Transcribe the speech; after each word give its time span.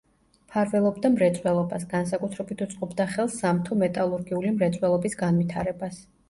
მფარველობდა 0.43 1.09
მრეწველობას, 1.15 1.85
განსაკუთრებით 1.91 2.63
უწყობდა 2.67 3.07
ხელს 3.13 3.37
სამთო-მეტალურგიული 3.43 4.55
მრეწველობის 4.57 5.19
განვითარებას. 5.23 6.03